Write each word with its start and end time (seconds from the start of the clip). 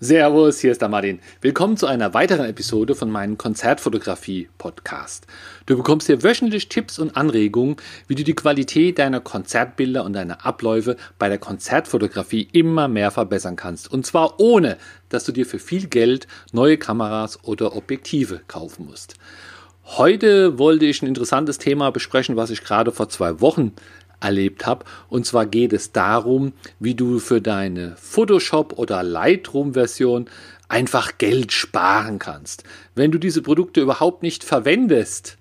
Servus, 0.00 0.58
hier 0.58 0.72
ist 0.72 0.82
der 0.82 0.88
Martin. 0.88 1.20
Willkommen 1.40 1.76
zu 1.76 1.86
einer 1.86 2.14
weiteren 2.14 2.46
Episode 2.46 2.96
von 2.96 3.12
meinem 3.12 3.38
Konzertfotografie-Podcast. 3.38 5.24
Du 5.66 5.76
bekommst 5.76 6.08
hier 6.08 6.24
wöchentlich 6.24 6.68
Tipps 6.68 6.98
und 6.98 7.16
Anregungen, 7.16 7.76
wie 8.08 8.16
du 8.16 8.24
die 8.24 8.34
Qualität 8.34 8.98
deiner 8.98 9.20
Konzertbilder 9.20 10.04
und 10.04 10.14
deiner 10.14 10.44
Abläufe 10.44 10.96
bei 11.16 11.28
der 11.28 11.38
Konzertfotografie 11.38 12.48
immer 12.50 12.88
mehr 12.88 13.12
verbessern 13.12 13.54
kannst. 13.54 13.90
Und 13.90 14.04
zwar 14.04 14.40
ohne, 14.40 14.78
dass 15.10 15.22
du 15.24 15.32
dir 15.32 15.46
für 15.46 15.60
viel 15.60 15.86
Geld 15.86 16.26
neue 16.50 16.76
Kameras 16.76 17.38
oder 17.44 17.76
Objektive 17.76 18.40
kaufen 18.48 18.86
musst. 18.86 19.14
Heute 19.84 20.58
wollte 20.58 20.86
ich 20.86 21.02
ein 21.02 21.06
interessantes 21.06 21.58
Thema 21.58 21.92
besprechen, 21.92 22.36
was 22.36 22.50
ich 22.50 22.64
gerade 22.64 22.90
vor 22.90 23.10
zwei 23.10 23.40
Wochen 23.40 23.72
erlebt 24.24 24.66
habe. 24.66 24.84
Und 25.08 25.26
zwar 25.26 25.46
geht 25.46 25.72
es 25.72 25.92
darum, 25.92 26.52
wie 26.80 26.94
du 26.94 27.18
für 27.18 27.40
deine 27.40 27.94
Photoshop 27.96 28.78
oder 28.78 29.02
Lightroom-Version 29.02 30.26
einfach 30.68 31.18
Geld 31.18 31.52
sparen 31.52 32.18
kannst. 32.18 32.64
Wenn 32.94 33.12
du 33.12 33.18
diese 33.18 33.42
Produkte 33.42 33.80
überhaupt 33.82 34.22
nicht 34.22 34.42
verwendest, 34.42 35.36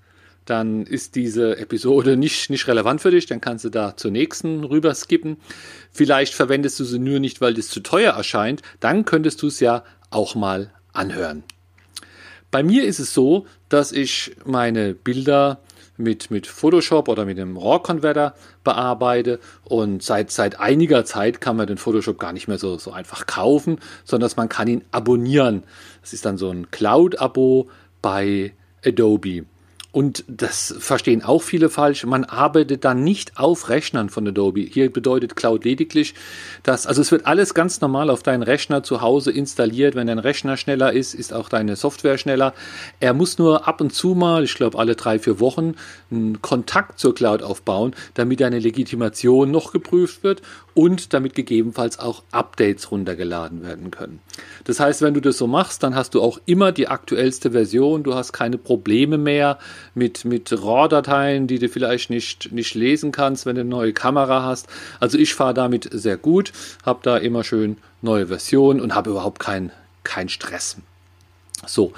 dann 0.46 0.86
ist 0.86 1.16
diese 1.16 1.58
Episode 1.58 2.18
nicht, 2.18 2.50
nicht 2.50 2.68
relevant 2.68 3.02
für 3.02 3.12
dich, 3.12 3.26
dann 3.26 3.40
kannst 3.40 3.64
du 3.64 3.70
da 3.70 3.96
zur 3.96 4.12
nächsten 4.12 4.64
rüber 4.66 4.94
skippen. 4.94 5.38
Vielleicht 5.92 6.34
verwendest 6.34 6.80
du 6.80 6.84
sie 6.84 7.00
nur 7.00 7.20
nicht, 7.20 7.40
weil 7.40 7.58
es 7.58 7.70
zu 7.70 7.80
teuer 7.80 8.14
erscheint, 8.14 8.62
dann 8.82 9.06
könntest 9.06 9.42
du 9.42 9.48
es 9.48 9.62
ja 9.62 9.84
auch 10.10 10.36
mal 10.36 10.72
anhören. 10.92 11.44
Bei 12.52 12.62
mir 12.62 12.84
ist 12.84 13.00
es 13.00 13.14
so, 13.14 13.48
dass 13.70 13.92
ich 13.92 14.36
meine 14.46 14.94
Bilder 14.94 15.60
mit, 15.98 16.32
mit 16.32 16.48
Photoshop 16.48 17.08
oder 17.08 17.26
mit 17.26 17.38
dem 17.38 17.58
RAW-Converter 17.58 18.34
bearbeite. 18.64 19.40
Und 19.64 20.04
seit, 20.04 20.32
seit 20.32 20.60
einiger 20.60 21.06
Zeit 21.06 21.42
kann 21.42 21.58
man 21.58 21.68
den 21.68 21.78
Photoshop 21.78 22.20
gar 22.20 22.34
nicht 22.34 22.48
mehr 22.48 22.58
so, 22.58 22.78
so 22.78 22.92
einfach 22.92 23.26
kaufen, 23.26 23.80
sondern 24.04 24.32
man 24.36 24.50
kann 24.50 24.68
ihn 24.68 24.84
abonnieren. 24.92 25.64
Das 26.02 26.14
ist 26.14 26.26
dann 26.26 26.38
so 26.38 26.50
ein 26.50 26.72
Cloud-Abo 26.72 27.70
bei 28.02 28.54
Adobe. 28.86 29.46
Und 29.94 30.24
das 30.28 30.74
verstehen 30.80 31.22
auch 31.22 31.44
viele 31.44 31.70
falsch. 31.70 32.04
Man 32.04 32.24
arbeitet 32.24 32.84
dann 32.84 33.04
nicht 33.04 33.38
auf 33.38 33.70
Rechnern 33.70 34.10
von 34.10 34.28
Adobe. 34.28 34.62
Hier 34.62 34.92
bedeutet 34.92 35.36
Cloud 35.36 35.66
lediglich, 35.66 36.16
dass, 36.64 36.88
also 36.88 37.00
es 37.00 37.12
wird 37.12 37.28
alles 37.28 37.54
ganz 37.54 37.80
normal 37.80 38.10
auf 38.10 38.24
deinen 38.24 38.42
Rechner 38.42 38.82
zu 38.82 39.02
Hause 39.02 39.32
installiert. 39.32 39.94
Wenn 39.94 40.08
dein 40.08 40.18
Rechner 40.18 40.58
schneller 40.58 40.92
ist, 40.94 41.14
ist 41.14 41.32
auch 41.32 41.48
deine 41.48 41.76
Software 41.76 42.18
schneller. 42.18 42.56
Er 43.00 43.14
muss 43.14 43.38
nur 43.38 43.68
ab 43.68 43.82
und 43.82 43.94
zu 43.94 44.16
mal, 44.16 44.44
ich 44.44 44.56
glaube 44.56 44.80
alle 44.80 44.96
drei, 44.96 45.20
vier 45.20 45.40
Wochen, 45.40 45.76
einen 46.10 46.42
Kontakt 46.42 46.98
zur 46.98 47.14
Cloud 47.14 47.44
aufbauen, 47.44 47.94
damit 48.16 48.40
deine 48.40 48.58
Legitimation 48.58 49.52
noch 49.52 49.72
geprüft 49.72 50.24
wird 50.24 50.42
und 50.74 51.14
damit 51.14 51.36
gegebenenfalls 51.36 52.00
auch 52.00 52.24
Updates 52.32 52.92
runtergeladen 52.92 53.64
werden 53.64 53.92
können. 53.92 54.20
Das 54.64 54.80
heißt, 54.80 55.02
wenn 55.02 55.14
du 55.14 55.22
das 55.22 55.38
so 55.38 55.48
machst, 55.48 55.84
dann 55.84 55.96
hast 55.96 56.16
du 56.16 56.22
auch 56.22 56.40
immer 56.46 56.72
die 56.72 56.88
aktuellste 56.88 57.52
Version. 57.52 58.04
Du 58.04 58.16
hast 58.16 58.34
keine 58.34 58.58
Probleme 58.58 59.18
mehr 59.18 59.60
mit, 59.94 60.26
mit 60.26 60.52
RAW-Dateien, 60.52 61.48
die 61.48 61.60
du 61.60 61.70
vielleicht 61.70 62.10
nicht, 62.10 62.52
nicht 62.52 62.76
lesen 62.76 63.12
kannst, 63.12 63.46
wenn 63.46 63.56
du 63.56 63.62
eine 63.62 63.70
neue 63.70 63.94
Kamera 63.94 64.44
hast. 64.44 64.68
Also 65.00 65.18
ich 65.18 65.34
fahre 65.34 65.54
damit 65.54 65.90
sehr 65.92 66.18
gut, 66.18 66.52
habe 66.86 67.00
da 67.04 67.18
immer 67.18 67.44
schön 67.44 67.78
neue 68.02 68.28
Versionen 68.28 68.82
und 68.82 68.96
habe 68.96 69.12
überhaupt 69.12 69.40
keinen 69.40 69.72
kein 70.04 70.30
Stress. 70.30 70.78
So, 71.68 71.94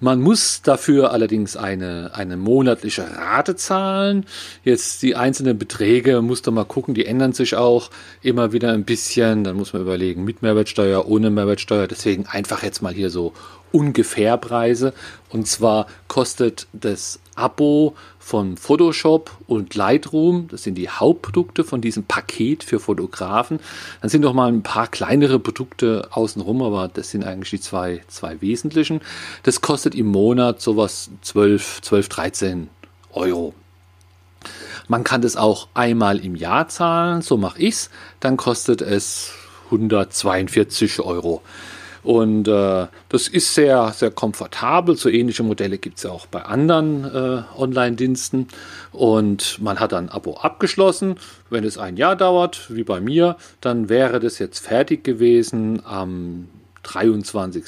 man 0.00 0.20
muss 0.20 0.62
dafür 0.62 1.12
allerdings 1.12 1.56
eine, 1.56 2.10
eine 2.14 2.36
monatliche 2.36 3.06
Rate 3.16 3.56
zahlen. 3.56 4.26
Jetzt 4.62 5.02
die 5.02 5.16
einzelnen 5.16 5.58
Beträge, 5.58 6.20
musst 6.22 6.46
du 6.46 6.52
mal 6.52 6.64
gucken, 6.64 6.94
die 6.94 7.06
ändern 7.06 7.32
sich 7.32 7.56
auch 7.56 7.90
immer 8.22 8.52
wieder 8.52 8.72
ein 8.72 8.84
bisschen. 8.84 9.44
Dann 9.44 9.56
muss 9.56 9.72
man 9.72 9.82
überlegen, 9.82 10.24
mit 10.24 10.42
Mehrwertsteuer, 10.42 11.06
ohne 11.08 11.30
Mehrwertsteuer. 11.30 11.86
Deswegen 11.86 12.26
einfach 12.26 12.62
jetzt 12.62 12.82
mal 12.82 12.92
hier 12.92 13.10
so 13.10 13.32
ungefähr 13.72 14.36
Preise. 14.36 14.92
Und 15.30 15.48
zwar 15.48 15.86
kostet 16.08 16.66
das 16.72 17.20
Abo 17.34 17.94
von 18.26 18.56
Photoshop 18.56 19.30
und 19.46 19.76
Lightroom, 19.76 20.48
das 20.48 20.64
sind 20.64 20.74
die 20.74 20.88
Hauptprodukte 20.88 21.62
von 21.62 21.80
diesem 21.80 22.02
Paket 22.02 22.64
für 22.64 22.80
Fotografen. 22.80 23.60
Dann 24.00 24.10
sind 24.10 24.22
noch 24.22 24.32
mal 24.32 24.48
ein 24.48 24.64
paar 24.64 24.88
kleinere 24.88 25.38
Produkte 25.38 26.08
außenrum, 26.10 26.60
aber 26.60 26.88
das 26.88 27.10
sind 27.10 27.22
eigentlich 27.22 27.50
die 27.50 27.60
zwei, 27.60 28.02
zwei 28.08 28.40
wesentlichen. 28.40 29.00
Das 29.44 29.60
kostet 29.60 29.94
im 29.94 30.06
Monat 30.06 30.60
sowas 30.60 31.08
12, 31.22 31.82
12, 31.82 32.08
13 32.08 32.68
Euro. 33.12 33.54
Man 34.88 35.04
kann 35.04 35.22
das 35.22 35.36
auch 35.36 35.68
einmal 35.74 36.18
im 36.18 36.34
Jahr 36.34 36.66
zahlen, 36.66 37.22
so 37.22 37.36
mache 37.36 37.60
ich 37.60 37.74
es. 37.74 37.90
Dann 38.18 38.36
kostet 38.36 38.82
es 38.82 39.34
142 39.66 40.98
Euro. 40.98 41.42
Und 42.06 42.46
äh, 42.46 42.86
das 43.08 43.26
ist 43.26 43.52
sehr, 43.52 43.92
sehr 43.92 44.12
komfortabel. 44.12 44.96
So 44.96 45.08
ähnliche 45.08 45.42
Modelle 45.42 45.76
gibt 45.76 45.96
es 45.96 46.04
ja 46.04 46.12
auch 46.12 46.26
bei 46.26 46.40
anderen 46.40 47.04
äh, 47.04 47.42
Online-Diensten. 47.58 48.46
Und 48.92 49.60
man 49.60 49.80
hat 49.80 49.92
ein 49.92 50.08
Abo 50.08 50.36
abgeschlossen. 50.36 51.16
Wenn 51.50 51.64
es 51.64 51.78
ein 51.78 51.96
Jahr 51.96 52.14
dauert, 52.14 52.72
wie 52.72 52.84
bei 52.84 53.00
mir, 53.00 53.34
dann 53.60 53.88
wäre 53.88 54.20
das 54.20 54.38
jetzt 54.38 54.60
fertig 54.60 55.02
gewesen 55.02 55.84
am 55.84 56.46
23 56.84 57.64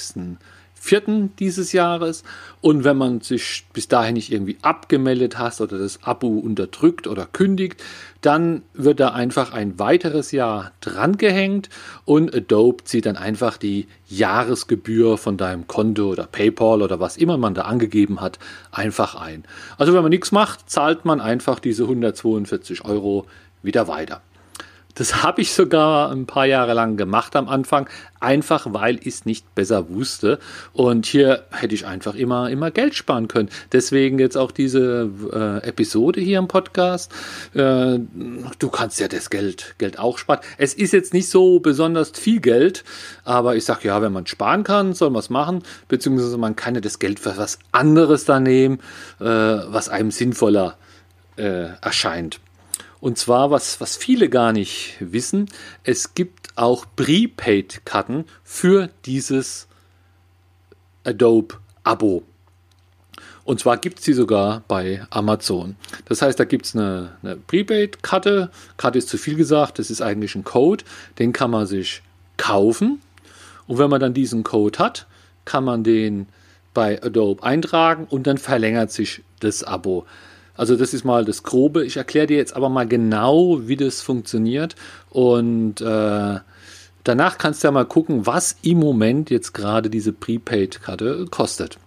vierten 0.81 1.34
dieses 1.39 1.72
Jahres. 1.72 2.25
Und 2.61 2.84
wenn 2.84 2.97
man 2.97 3.21
sich 3.21 3.66
bis 3.72 3.89
dahin 3.89 4.15
nicht 4.15 4.33
irgendwie 4.33 4.56
abgemeldet 4.62 5.39
hat 5.39 5.61
oder 5.61 5.78
das 5.78 6.03
Abo 6.03 6.28
unterdrückt 6.28 7.06
oder 7.06 7.27
kündigt, 7.27 7.83
dann 8.21 8.62
wird 8.75 9.00
da 9.00 9.11
einfach 9.11 9.53
ein 9.53 9.78
weiteres 9.78 10.33
Jahr 10.33 10.72
drangehängt 10.81 11.69
und 12.05 12.34
Adobe 12.34 12.84
zieht 12.84 13.06
dann 13.06 13.17
einfach 13.17 13.56
die 13.56 13.87
Jahresgebühr 14.09 15.19
von 15.19 15.37
deinem 15.37 15.67
Konto 15.69 16.11
oder 16.11 16.27
PayPal 16.27 16.83
oder 16.83 16.99
was 16.99 17.17
immer 17.17 17.38
man 17.38 17.55
da 17.55 17.62
angegeben 17.62 18.21
hat, 18.21 18.38
einfach 18.72 19.15
ein. 19.15 19.44
Also 19.77 19.94
wenn 19.94 20.03
man 20.03 20.11
nichts 20.11 20.33
macht, 20.33 20.69
zahlt 20.69 21.05
man 21.05 21.21
einfach 21.21 21.61
diese 21.61 21.84
142 21.84 22.84
Euro 22.84 23.27
wieder 23.62 23.87
weiter. 23.87 24.22
Das 24.98 25.22
habe 25.22 25.42
ich 25.42 25.53
sogar 25.53 26.10
ein 26.10 26.26
paar 26.26 26.44
Jahre 26.44 26.75
lang 26.75 26.97
gemacht 26.97 27.36
am 27.36 27.48
Anfang, 27.48 27.88
einfach 28.19 28.66
weil 28.70 28.97
ich 28.97 29.06
es 29.06 29.25
nicht 29.26 29.54
besser 29.54 29.88
wusste. 29.91 30.41
Und 30.72 31.06
hier 31.06 31.44
hätte 31.53 31.76
ich 31.76 31.86
einfach 31.86 32.16
immer, 32.16 32.50
immer 32.50 32.72
Geld 32.72 32.97
sparen 32.97 33.28
können. 33.28 33.48
Deswegen 33.70 34.19
jetzt 34.19 34.37
auch 34.37 34.50
diese 34.50 35.08
äh, 35.32 35.69
Episode 35.69 36.20
hier 36.20 36.41
im 36.41 36.48
Podcast. 36.48 37.12
Äh, 37.54 38.00
du 38.58 38.69
kannst 38.72 38.98
ja 38.98 39.06
das 39.06 39.31
Geld, 39.31 39.76
Geld 39.78 40.00
auch 40.00 40.19
sparen. 40.19 40.41
Es 40.56 40.75
ist 40.75 40.92
jetzt 40.92 41.14
nicht 41.14 41.31
so 41.31 41.60
besonders 41.60 42.10
viel 42.10 42.41
Geld, 42.41 42.82
aber 43.22 43.54
ich 43.54 43.64
sage 43.64 43.87
ja, 43.87 44.03
wenn 44.03 44.12
man 44.12 44.26
sparen 44.26 44.64
kann, 44.64 44.94
soll 44.94 45.10
man 45.10 45.20
es 45.20 45.31
machen. 45.31 45.62
Beziehungsweise 45.87 46.38
man 46.38 46.56
kann 46.56 46.75
ja 46.75 46.81
das 46.81 46.98
Geld 46.98 47.20
für 47.20 47.37
was 47.37 47.60
anderes 47.70 48.25
da 48.25 48.41
nehmen, 48.41 48.81
äh, 49.20 49.25
was 49.25 49.88
einem 49.88 50.10
sinnvoller 50.10 50.76
äh, 51.37 51.69
erscheint. 51.82 52.41
Und 53.00 53.16
zwar, 53.16 53.50
was, 53.50 53.81
was 53.81 53.97
viele 53.97 54.28
gar 54.28 54.53
nicht 54.53 54.97
wissen, 55.00 55.48
es 55.84 56.14
gibt 56.14 56.48
auch 56.56 56.84
Prepaid-Karten 56.97 58.25
für 58.42 58.91
dieses 59.04 59.69
Adobe-Abo. 61.04 62.25
Und 63.44 63.60
zwar 63.60 63.78
gibt 63.78 64.00
es 64.00 64.04
die 64.04 64.12
sogar 64.12 64.62
bei 64.69 65.06
Amazon. 65.08 65.76
Das 66.04 66.20
heißt, 66.20 66.38
da 66.38 66.44
gibt 66.44 66.66
es 66.66 66.76
eine, 66.76 67.16
eine 67.22 67.37
Prepaid-Karte. 67.37 68.50
Karte 68.76 68.98
ist 68.98 69.08
zu 69.08 69.16
viel 69.16 69.37
gesagt, 69.37 69.78
das 69.78 69.91
ist 69.91 70.03
eigentlich 70.03 70.34
ein 70.34 70.44
Code. 70.44 70.84
Den 71.19 71.32
kann 71.32 71.50
man 71.50 71.66
sich 71.66 72.03
kaufen. 72.37 73.00
Und 73.66 73.78
wenn 73.78 73.88
man 73.88 74.00
dann 74.00 74.12
diesen 74.12 74.42
Code 74.42 74.78
hat, 74.78 75.06
kann 75.44 75.64
man 75.64 75.82
den 75.82 76.26
bei 76.75 77.03
Adobe 77.03 77.42
eintragen 77.42 78.06
und 78.10 78.26
dann 78.26 78.38
verlängert 78.38 78.92
sich 78.92 79.22
das 79.41 79.64
Abo. 79.64 80.04
Also 80.58 80.76
das 80.76 80.92
ist 80.92 81.04
mal 81.04 81.24
das 81.24 81.44
Grobe. 81.44 81.86
Ich 81.86 81.96
erkläre 81.96 82.26
dir 82.26 82.36
jetzt 82.36 82.54
aber 82.54 82.69
mal 82.69 82.86
genau, 82.86 83.69
wie 83.69 83.76
das 83.76 84.02
funktioniert. 84.02 84.74
Und 85.08 85.80
äh, 85.80 86.41
danach 87.04 87.38
kannst 87.38 87.62
du 87.62 87.69
ja 87.69 87.72
mal 87.72 87.86
gucken, 87.86 88.26
was 88.26 88.56
im 88.62 88.78
Moment 88.78 89.30
jetzt 89.30 89.54
gerade 89.54 89.88
diese 89.88 90.12
Prepaid-Karte 90.12 91.26
kostet. 91.31 91.78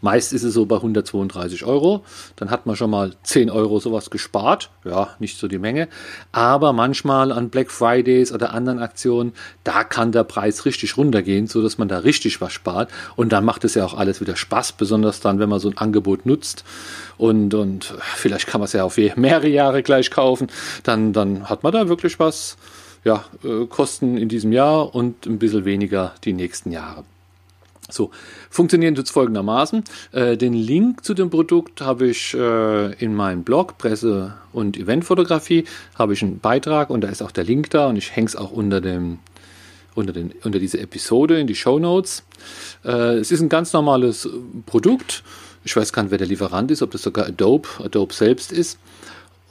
Meist 0.00 0.32
ist 0.32 0.44
es 0.44 0.54
so 0.54 0.66
bei 0.66 0.76
132 0.76 1.64
Euro. 1.64 2.04
Dann 2.36 2.50
hat 2.50 2.66
man 2.66 2.76
schon 2.76 2.90
mal 2.90 3.14
10 3.22 3.50
Euro 3.50 3.80
sowas 3.80 4.10
gespart. 4.10 4.70
Ja, 4.84 5.10
nicht 5.18 5.38
so 5.38 5.46
die 5.46 5.58
Menge. 5.58 5.88
Aber 6.32 6.72
manchmal 6.72 7.32
an 7.32 7.50
Black 7.50 7.70
Fridays 7.70 8.32
oder 8.32 8.54
anderen 8.54 8.78
Aktionen, 8.78 9.32
da 9.64 9.84
kann 9.84 10.12
der 10.12 10.24
Preis 10.24 10.64
richtig 10.64 10.96
runtergehen, 10.96 11.46
sodass 11.46 11.78
man 11.78 11.88
da 11.88 11.98
richtig 11.98 12.40
was 12.40 12.52
spart. 12.52 12.90
Und 13.16 13.30
dann 13.32 13.44
macht 13.44 13.64
es 13.64 13.74
ja 13.74 13.84
auch 13.84 13.94
alles 13.94 14.20
wieder 14.20 14.36
Spaß, 14.36 14.72
besonders 14.72 15.20
dann, 15.20 15.38
wenn 15.38 15.48
man 15.48 15.60
so 15.60 15.68
ein 15.68 15.76
Angebot 15.76 16.24
nutzt. 16.24 16.64
Und, 17.18 17.52
und 17.52 17.94
vielleicht 18.02 18.46
kann 18.46 18.60
man 18.60 18.66
es 18.66 18.72
ja 18.72 18.84
auf 18.84 18.96
mehrere 18.96 19.48
Jahre 19.48 19.82
gleich 19.82 20.10
kaufen. 20.10 20.48
Dann, 20.82 21.12
dann 21.12 21.50
hat 21.50 21.62
man 21.62 21.72
da 21.72 21.88
wirklich 21.88 22.18
was. 22.18 22.56
Ja, 23.04 23.24
äh, 23.44 23.66
Kosten 23.66 24.18
in 24.18 24.28
diesem 24.28 24.52
Jahr 24.52 24.94
und 24.94 25.26
ein 25.26 25.38
bisschen 25.38 25.64
weniger 25.64 26.14
die 26.24 26.34
nächsten 26.34 26.70
Jahre. 26.70 27.04
So, 27.90 28.10
funktionieren 28.50 28.94
tut 28.94 29.06
es 29.06 29.10
folgendermaßen. 29.10 29.84
Äh, 30.12 30.36
den 30.36 30.54
Link 30.54 31.04
zu 31.04 31.14
dem 31.14 31.30
Produkt 31.30 31.80
habe 31.80 32.08
ich 32.08 32.34
äh, 32.34 32.92
in 32.94 33.14
meinem 33.14 33.42
Blog 33.42 33.78
Presse- 33.78 34.34
und 34.52 34.76
Eventfotografie, 34.76 35.64
habe 35.94 36.12
ich 36.12 36.22
einen 36.22 36.38
Beitrag 36.38 36.90
und 36.90 37.02
da 37.02 37.08
ist 37.08 37.22
auch 37.22 37.30
der 37.30 37.44
Link 37.44 37.70
da 37.70 37.88
und 37.88 37.96
ich 37.96 38.14
hänge 38.14 38.26
es 38.26 38.36
auch 38.36 38.50
unter 38.50 38.80
dem 38.80 39.18
unter, 39.94 40.12
den, 40.12 40.32
unter 40.44 40.58
diese 40.58 40.78
Episode 40.78 41.40
in 41.40 41.46
die 41.46 41.54
Show 41.54 41.78
Notes. 41.78 42.22
Äh, 42.84 43.18
es 43.18 43.32
ist 43.32 43.40
ein 43.40 43.48
ganz 43.48 43.72
normales 43.72 44.28
Produkt. 44.66 45.22
Ich 45.64 45.76
weiß 45.76 45.92
gar 45.92 46.02
nicht, 46.02 46.10
wer 46.10 46.18
der 46.18 46.26
Lieferant 46.26 46.70
ist, 46.70 46.82
ob 46.82 46.90
das 46.92 47.02
sogar 47.02 47.26
Adobe, 47.26 47.68
Adobe 47.84 48.14
selbst 48.14 48.52
ist. 48.52 48.78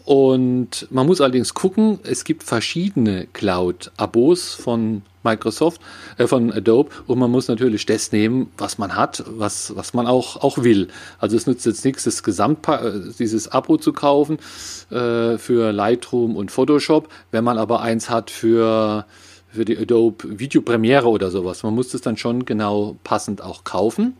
Und 0.09 0.87
man 0.89 1.05
muss 1.05 1.21
allerdings 1.21 1.53
gucken, 1.53 1.99
es 2.01 2.23
gibt 2.23 2.41
verschiedene 2.41 3.27
Cloud-Abos 3.27 4.55
von 4.55 5.03
Microsoft, 5.23 5.79
äh, 6.17 6.25
von 6.25 6.51
Adobe 6.51 6.89
und 7.05 7.19
man 7.19 7.29
muss 7.29 7.47
natürlich 7.47 7.85
das 7.85 8.11
nehmen, 8.11 8.51
was 8.57 8.79
man 8.79 8.95
hat, 8.95 9.23
was, 9.27 9.75
was 9.75 9.93
man 9.93 10.07
auch, 10.07 10.37
auch 10.37 10.63
will. 10.63 10.87
Also 11.19 11.37
es 11.37 11.45
nützt 11.45 11.67
jetzt 11.67 11.85
nichts, 11.85 12.05
das 12.05 12.23
Gesamtpa 12.23 12.77
äh, 12.87 13.01
dieses 13.19 13.49
Abo 13.49 13.77
zu 13.77 13.93
kaufen 13.93 14.39
äh, 14.89 15.37
für 15.37 15.71
Lightroom 15.71 16.35
und 16.35 16.49
Photoshop, 16.49 17.07
wenn 17.29 17.43
man 17.43 17.59
aber 17.59 17.81
eins 17.81 18.09
hat 18.09 18.31
für, 18.31 19.05
für 19.49 19.63
die 19.63 19.77
Adobe 19.77 20.39
Video 20.39 20.63
Premiere 20.63 21.07
oder 21.07 21.29
sowas. 21.29 21.61
Man 21.61 21.75
muss 21.75 21.89
das 21.89 22.01
dann 22.01 22.17
schon 22.17 22.45
genau 22.45 22.97
passend 23.03 23.43
auch 23.43 23.63
kaufen. 23.63 24.17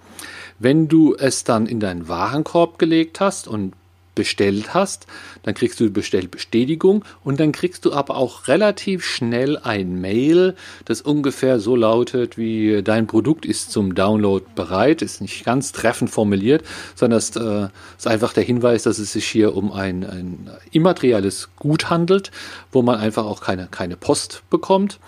Wenn 0.59 0.87
du 0.87 1.15
es 1.15 1.45
dann 1.45 1.65
in 1.65 1.79
deinen 1.79 2.07
Warenkorb 2.07 2.77
gelegt 2.77 3.19
hast 3.19 3.47
und 3.47 3.73
bestellt 4.19 4.73
hast, 4.73 5.07
dann 5.43 5.53
kriegst 5.53 5.79
du 5.79 5.85
die 5.85 5.91
Bestellbestätigung 5.91 7.05
und 7.23 7.39
dann 7.39 7.53
kriegst 7.53 7.85
du 7.85 7.93
aber 7.93 8.17
auch 8.17 8.49
relativ 8.49 9.05
schnell 9.05 9.57
ein 9.57 10.01
Mail, 10.01 10.55
das 10.83 11.01
ungefähr 11.01 11.61
so 11.61 11.77
lautet 11.77 12.37
wie 12.37 12.83
dein 12.83 13.07
Produkt 13.07 13.45
ist 13.45 13.71
zum 13.71 13.95
Download 13.95 14.45
bereit, 14.55 15.01
ist 15.01 15.21
nicht 15.21 15.45
ganz 15.45 15.71
treffend 15.71 16.09
formuliert, 16.09 16.65
sondern 16.95 17.19
es 17.19 17.33
äh, 17.37 17.69
ist 17.97 18.07
einfach 18.07 18.33
der 18.33 18.43
Hinweis, 18.43 18.83
dass 18.83 18.99
es 18.99 19.13
sich 19.13 19.25
hier 19.25 19.55
um 19.55 19.71
ein, 19.71 20.03
ein 20.03 20.49
immaterielles 20.71 21.47
Gut 21.55 21.89
handelt, 21.89 22.31
wo 22.73 22.81
man 22.81 22.99
einfach 22.99 23.23
auch 23.23 23.39
keine, 23.39 23.69
keine 23.71 23.95
Post 23.95 24.43
bekommt. 24.49 24.99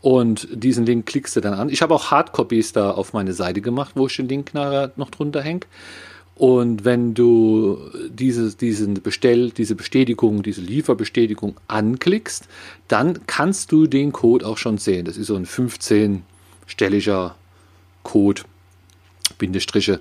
Und 0.00 0.46
diesen 0.52 0.86
Link 0.86 1.06
klickst 1.06 1.34
du 1.34 1.40
dann 1.40 1.54
an. 1.54 1.70
Ich 1.70 1.82
habe 1.82 1.92
auch 1.92 2.12
Hardcopies 2.12 2.72
da 2.72 2.92
auf 2.92 3.14
meine 3.14 3.32
Seite 3.32 3.60
gemacht, 3.62 3.92
wo 3.96 4.06
ich 4.06 4.14
den 4.14 4.28
Link 4.28 4.54
nachher 4.54 4.92
noch 4.94 5.10
drunter 5.10 5.42
hänge. 5.42 5.66
Und 6.40 6.86
wenn 6.86 7.12
du 7.12 7.78
diese, 8.08 8.56
diesen 8.56 8.94
Bestell, 8.94 9.50
diese 9.50 9.74
Bestätigung, 9.74 10.42
diese 10.42 10.62
Lieferbestätigung 10.62 11.58
anklickst, 11.68 12.48
dann 12.88 13.26
kannst 13.26 13.72
du 13.72 13.86
den 13.86 14.10
Code 14.10 14.46
auch 14.46 14.56
schon 14.56 14.78
sehen. 14.78 15.04
Das 15.04 15.18
ist 15.18 15.26
so 15.26 15.36
ein 15.36 15.44
15-stelliger 15.44 17.32
Code, 18.04 18.40
Bindestriche, 19.36 20.00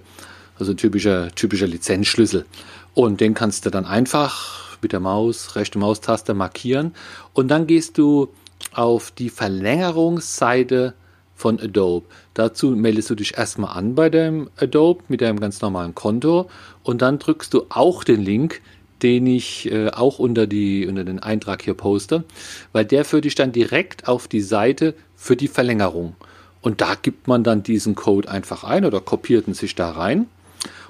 also 0.57 0.71
ein 0.71 0.77
typischer, 0.77 1.29
typischer 1.35 1.67
Lizenzschlüssel. 1.67 2.45
Und 2.93 3.19
den 3.19 3.33
kannst 3.33 3.65
du 3.65 3.69
dann 3.69 3.83
einfach 3.83 4.77
mit 4.81 4.93
der 4.93 5.01
Maus, 5.01 5.57
rechte 5.57 5.77
Maustaste 5.77 6.33
markieren. 6.33 6.93
Und 7.33 7.49
dann 7.49 7.67
gehst 7.67 7.97
du 7.97 8.29
auf 8.71 9.11
die 9.11 9.29
Verlängerungsseite 9.29 10.93
von 11.39 11.57
Adobe. 11.59 12.05
Dazu 12.33 12.71
meldest 12.71 13.09
du 13.09 13.15
dich 13.15 13.37
erstmal 13.37 13.77
an 13.77 13.95
bei 13.95 14.09
dem 14.09 14.49
Adobe 14.57 15.03
mit 15.07 15.21
deinem 15.21 15.39
ganz 15.39 15.61
normalen 15.61 15.95
Konto 15.95 16.49
und 16.83 17.01
dann 17.01 17.17
drückst 17.17 17.53
du 17.53 17.65
auch 17.69 18.03
den 18.03 18.21
Link, 18.21 18.61
den 19.01 19.25
ich 19.25 19.71
äh, 19.71 19.87
auch 19.87 20.19
unter, 20.19 20.47
die, 20.47 20.85
unter 20.85 21.05
den 21.05 21.19
Eintrag 21.19 21.61
hier 21.61 21.75
poste, 21.75 22.25
weil 22.73 22.83
der 22.83 23.05
führt 23.05 23.23
dich 23.23 23.35
dann 23.35 23.53
direkt 23.53 24.09
auf 24.09 24.27
die 24.27 24.41
Seite 24.41 24.95
für 25.15 25.37
die 25.37 25.47
Verlängerung. 25.47 26.17
Und 26.59 26.81
da 26.81 26.95
gibt 27.01 27.29
man 27.29 27.45
dann 27.45 27.63
diesen 27.63 27.95
Code 27.95 28.29
einfach 28.29 28.65
ein 28.65 28.83
oder 28.83 28.99
kopiert 28.99 29.47
ihn 29.47 29.53
sich 29.53 29.75
da 29.75 29.91
rein. 29.91 30.27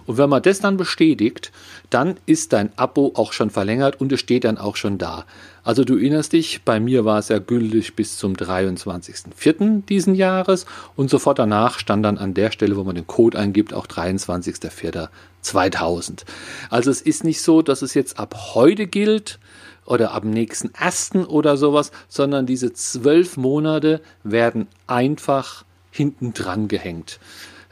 Und 0.10 0.18
wenn 0.18 0.28
man 0.28 0.42
das 0.42 0.60
dann 0.60 0.76
bestätigt, 0.76 1.52
dann 1.92 2.16
ist 2.26 2.52
dein 2.54 2.76
Abo 2.80 3.12
auch 3.14 3.32
schon 3.32 3.52
verlängert 3.52 4.02
und 4.02 4.12
es 4.12 4.20
steht 4.20 4.44
dann 4.44 4.58
auch 4.58 4.76
schon 4.76 4.98
da. 4.98 5.24
Also 5.64 5.84
du 5.84 5.98
erinnerst 5.98 6.34
dich, 6.34 6.64
bei 6.64 6.80
mir 6.80 7.06
war 7.06 7.20
es 7.20 7.30
ja 7.30 7.38
gültig 7.38 7.96
bis 7.96 8.18
zum 8.18 8.34
23.04. 8.34 9.86
diesen 9.86 10.16
Jahres 10.16 10.66
und 10.96 11.12
sofort 11.12 11.38
danach 11.38 11.78
stand 11.78 12.04
dann 12.06 12.18
an 12.18 12.34
der 12.34 12.50
Stelle, 12.50 12.76
wo 12.76 12.84
man 12.84 12.96
den 12.96 13.06
Code 13.06 13.38
eingibt, 13.38 13.72
auch 13.72 13.86
23.04.2000. 13.86 16.24
Also 16.72 16.90
es 16.90 17.02
ist 17.02 17.24
nicht 17.24 17.44
so, 17.44 17.62
dass 17.62 17.84
es 17.84 17.94
jetzt 17.94 18.18
ab 18.18 18.56
heute 18.56 18.88
gilt 18.88 19.38
oder 19.86 20.14
ab 20.14 20.24
nächsten 20.24 20.74
ersten 20.74 21.24
oder 21.24 21.56
sowas, 21.56 21.92
sondern 22.08 22.48
diese 22.48 22.74
zwölf 22.74 23.38
Monate 23.38 24.02
werden 24.24 24.66
einfach 24.88 25.66
hinten 25.92 26.34
dran 26.34 26.68
gehängt. 26.68 27.20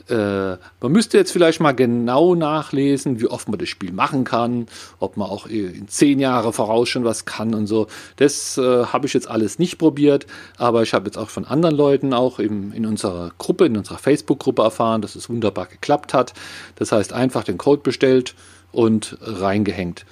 Äh, 0.09 0.57
man 0.81 0.92
müsste 0.92 1.18
jetzt 1.18 1.31
vielleicht 1.31 1.59
mal 1.59 1.74
genau 1.74 2.36
nachlesen, 2.36 3.19
wie 3.19 3.27
oft 3.27 3.50
man 3.50 3.59
das 3.59 3.69
Spiel 3.69 3.92
machen 3.92 4.24
kann, 4.24 4.68
ob 5.00 5.18
man 5.18 5.30
auch 5.30 5.48
in 5.48 5.88
zehn 5.88 6.19
Jahre 6.19 6.54
voraus 6.54 6.89
schon 6.89 7.04
was 7.04 7.25
kann 7.25 7.54
und 7.54 7.68
so. 7.68 7.88
Das 8.18 8.57
äh, 8.57 8.86
habe 8.86 9.07
ich 9.07 9.13
jetzt 9.13 9.30
alles 9.30 9.59
nicht 9.59 9.77
probiert, 9.77 10.27
aber 10.57 10.83
ich 10.83 10.94
habe 10.94 11.06
jetzt 11.06 11.18
auch 11.18 11.30
von 11.30 11.45
anderen 11.45 11.75
Leuten 11.75 12.13
auch 12.13 12.39
im, 12.39 12.71
in 12.71 12.86
unserer 12.86 13.31
Gruppe, 13.38 13.65
in 13.65 13.77
unserer 13.77 13.98
Facebook-Gruppe 13.98 14.62
erfahren, 14.62 15.01
dass 15.01 15.15
es 15.15 15.30
wunderbar 15.30 15.65
geklappt 15.65 16.13
hat. 16.13 16.33
Das 16.75 16.92
heißt, 16.92 17.13
einfach 17.13 17.44
den 17.44 17.57
Code 17.57 17.81
bestellt 17.81 18.36
und 18.71 19.18
reingehängt. 19.21 20.06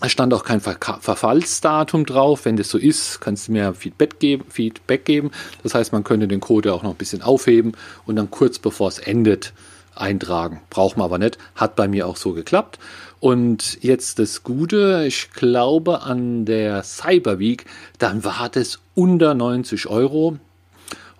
Es 0.00 0.12
stand 0.12 0.32
auch 0.32 0.44
kein 0.44 0.60
Ver 0.60 0.78
Verfallsdatum 1.00 2.06
drauf. 2.06 2.44
Wenn 2.44 2.56
das 2.56 2.68
so 2.68 2.78
ist, 2.78 3.20
kannst 3.20 3.48
du 3.48 3.52
mir 3.52 3.74
Feedback 3.74 4.20
geben, 4.20 4.44
Feedback 4.48 5.04
geben. 5.04 5.32
Das 5.64 5.74
heißt, 5.74 5.92
man 5.92 6.04
könnte 6.04 6.28
den 6.28 6.38
Code 6.38 6.72
auch 6.72 6.84
noch 6.84 6.90
ein 6.90 6.96
bisschen 6.96 7.22
aufheben 7.22 7.72
und 8.06 8.14
dann 8.14 8.30
kurz 8.30 8.60
bevor 8.60 8.88
es 8.88 9.00
endet 9.00 9.52
eintragen. 9.96 10.60
Braucht 10.70 10.96
man 10.96 11.06
aber 11.06 11.18
nicht. 11.18 11.36
Hat 11.56 11.74
bei 11.74 11.88
mir 11.88 12.06
auch 12.06 12.16
so 12.16 12.32
geklappt. 12.32 12.78
Und 13.18 13.82
jetzt 13.82 14.20
das 14.20 14.44
Gute, 14.44 15.04
ich 15.06 15.32
glaube 15.32 16.02
an 16.02 16.44
der 16.44 16.84
Cyber 16.84 17.40
Week, 17.40 17.64
dann 17.98 18.22
war 18.22 18.48
das 18.48 18.78
unter 18.94 19.34
90 19.34 19.88
Euro. 19.88 20.38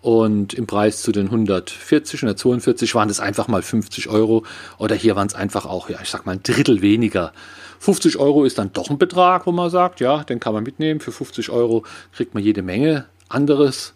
Und 0.01 0.55
im 0.55 0.67
Preis 0.67 1.03
zu 1.03 1.13
den 1.13 1.27
140, 1.27 2.21
142 2.23 2.95
waren 2.95 3.09
das 3.09 3.21
einfach 3.21 3.49
mal 3.49 3.63
50 3.63 4.09
Euro. 4.09 4.45
Oder 4.79 4.95
hier 4.95 5.17
waren 5.17 5.27
es 5.27 5.35
einfach 5.35 5.67
auch, 5.67 5.89
ja, 5.89 5.99
ich 6.03 6.09
sag 6.09 6.25
mal, 6.25 6.33
ein 6.33 6.43
Drittel 6.43 6.83
weniger. 6.83 7.33
50 7.81 8.19
Euro 8.19 8.45
ist 8.45 8.59
dann 8.59 8.73
doch 8.73 8.91
ein 8.91 8.99
Betrag, 8.99 9.47
wo 9.47 9.53
man 9.53 9.71
sagt, 9.71 10.01
ja, 10.01 10.25
den 10.25 10.41
kann 10.41 10.53
man 10.53 10.65
mitnehmen. 10.65 11.01
Für 11.01 11.13
50 11.13 11.51
Euro 11.51 11.85
kriegt 12.13 12.35
man 12.35 12.43
jede 12.43 12.63
Menge 12.63 13.07
anderes 13.29 13.95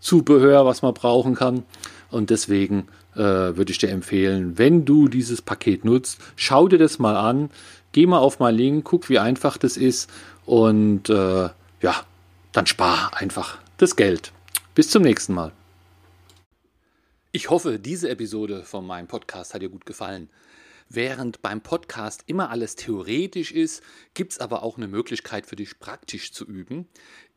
Zubehör, 0.00 0.66
was 0.66 0.82
man 0.82 0.94
brauchen 0.94 1.34
kann. 1.34 1.64
Und 2.10 2.30
deswegen 2.30 2.88
äh, 3.14 3.18
würde 3.20 3.72
ich 3.72 3.78
dir 3.78 3.90
empfehlen, 3.90 4.58
wenn 4.58 4.84
du 4.84 5.08
dieses 5.08 5.42
Paket 5.42 5.84
nutzt, 5.84 6.18
schau 6.36 6.68
dir 6.68 6.78
das 6.78 6.98
mal 6.98 7.16
an, 7.16 7.50
geh 7.92 8.06
mal 8.06 8.18
auf 8.18 8.38
meinen 8.38 8.56
Link, 8.56 8.84
guck, 8.84 9.08
wie 9.08 9.18
einfach 9.18 9.56
das 9.56 9.76
ist 9.76 10.10
und 10.44 11.08
äh, 11.08 11.48
ja, 11.80 11.94
dann 12.52 12.66
spar 12.66 13.10
einfach 13.14 13.58
das 13.78 13.96
Geld. 13.96 14.32
Bis 14.76 14.90
zum 14.90 15.02
nächsten 15.02 15.32
Mal. 15.32 15.52
Ich 17.32 17.48
hoffe, 17.48 17.78
diese 17.78 18.10
Episode 18.10 18.62
von 18.62 18.86
meinem 18.86 19.08
Podcast 19.08 19.54
hat 19.54 19.62
dir 19.62 19.70
gut 19.70 19.86
gefallen. 19.86 20.28
Während 20.90 21.40
beim 21.40 21.62
Podcast 21.62 22.24
immer 22.26 22.50
alles 22.50 22.76
theoretisch 22.76 23.52
ist, 23.52 23.82
gibt 24.12 24.32
es 24.32 24.38
aber 24.38 24.62
auch 24.62 24.76
eine 24.76 24.86
Möglichkeit 24.86 25.46
für 25.46 25.56
dich 25.56 25.78
praktisch 25.78 26.30
zu 26.30 26.44
üben. 26.44 26.86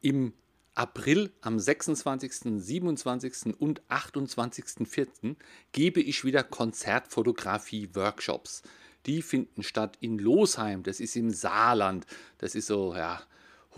Im 0.02 0.34
April 0.76 1.32
am 1.40 1.60
26., 1.60 2.62
27. 2.62 3.56
und 3.58 3.84
28.04. 3.88 5.38
gebe 5.72 6.02
ich 6.02 6.26
wieder 6.26 6.44
Konzertfotografie-Workshops. 6.44 8.64
Die 9.06 9.22
finden 9.22 9.64
statt 9.64 9.98
in 10.02 10.20
Losheim, 10.20 10.84
das 10.84 11.00
ist 11.00 11.16
im 11.16 11.30
Saarland. 11.30 12.06
Das 12.38 12.54
ist 12.54 12.68
so 12.68 12.94
ja, 12.94 13.22